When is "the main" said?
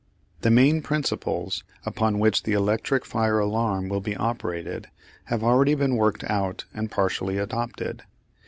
0.41-0.81